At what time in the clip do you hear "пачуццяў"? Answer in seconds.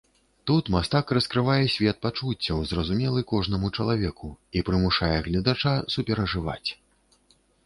2.05-2.63